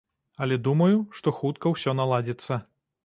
[0.45, 2.63] Але думаю, што хутка ўсё наладзіцца.